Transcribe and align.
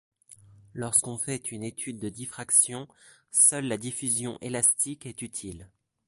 Lorsqu'on 0.73 1.19
fait 1.19 1.51
une 1.51 1.63
étude 1.63 1.99
de 1.99 2.09
diffraction, 2.09 2.87
seule 3.31 3.65
la 3.67 3.77
diffusion 3.77 4.39
élastique 4.41 5.05
est 5.05 5.21
utile. 5.21 5.69